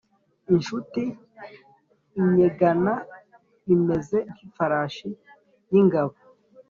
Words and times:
Incuti 0.53 1.03
innyegana 2.19 2.93
imeze 3.73 4.17
nk’ifarasi 4.33 5.07
y’ingabo 5.71 6.15